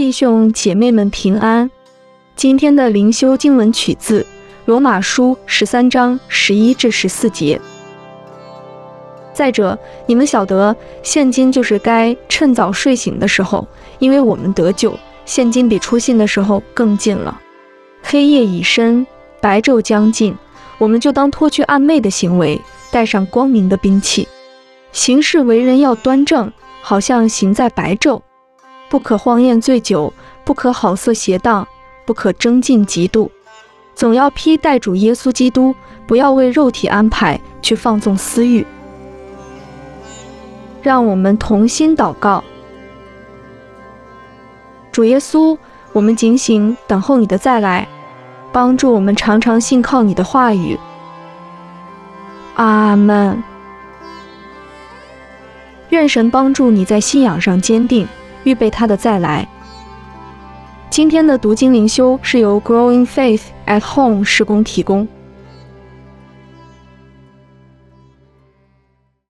[0.00, 1.70] 弟兄姐妹们平安。
[2.34, 4.26] 今天的灵修经文取自
[4.64, 7.60] 罗马书十三章十一至十四节。
[9.34, 13.68] 再者，你们晓得，现今就是该趁早睡醒的时候，
[13.98, 17.38] 因为我们得救，现今比出信的时候更近了。
[18.02, 19.06] 黑夜已深，
[19.38, 20.34] 白昼将近，
[20.78, 22.58] 我们就当脱去暗昧的行为，
[22.90, 24.26] 带上光明的兵器，
[24.92, 28.22] 行事为人要端正，好像行在白昼。
[28.90, 30.12] 不可荒宴醉酒，
[30.44, 31.66] 不可好色邪荡，
[32.04, 33.30] 不可争竞嫉妒，
[33.94, 35.72] 总要披戴主耶稣基督，
[36.08, 38.66] 不要为肉体安排去放纵私欲。
[40.82, 42.42] 让我们同心祷告，
[44.90, 45.56] 主耶稣，
[45.92, 47.86] 我们警醒等候你的再来，
[48.50, 50.76] 帮助我们常常信靠你的话语。
[52.56, 53.40] 阿门。
[55.90, 58.08] 愿神帮助你在信仰上坚定，
[58.44, 59.46] 预备他的再来。
[60.88, 65.06] 今天的读经灵修是由 Growing Faith at Home 施工提供。